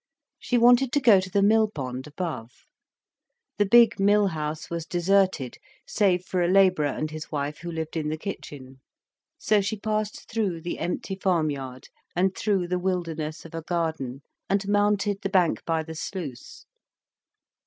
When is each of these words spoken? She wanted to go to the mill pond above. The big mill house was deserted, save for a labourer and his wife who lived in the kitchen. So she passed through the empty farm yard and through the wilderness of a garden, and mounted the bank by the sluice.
She 0.39 0.57
wanted 0.57 0.91
to 0.93 0.99
go 0.99 1.19
to 1.19 1.29
the 1.29 1.43
mill 1.43 1.69
pond 1.69 2.07
above. 2.07 2.49
The 3.59 3.67
big 3.67 3.99
mill 3.99 4.29
house 4.29 4.67
was 4.67 4.87
deserted, 4.87 5.59
save 5.85 6.25
for 6.25 6.41
a 6.41 6.47
labourer 6.47 6.87
and 6.87 7.11
his 7.11 7.31
wife 7.31 7.59
who 7.59 7.71
lived 7.71 7.95
in 7.95 8.09
the 8.09 8.17
kitchen. 8.17 8.81
So 9.37 9.61
she 9.61 9.77
passed 9.77 10.27
through 10.27 10.61
the 10.61 10.79
empty 10.79 11.13
farm 11.13 11.51
yard 11.51 11.89
and 12.15 12.35
through 12.35 12.67
the 12.67 12.79
wilderness 12.79 13.45
of 13.45 13.53
a 13.53 13.61
garden, 13.61 14.23
and 14.49 14.67
mounted 14.67 15.21
the 15.21 15.29
bank 15.29 15.63
by 15.65 15.83
the 15.83 15.93
sluice. 15.93 16.65